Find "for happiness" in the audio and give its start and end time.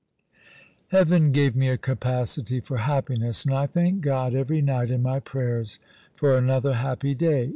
2.59-3.45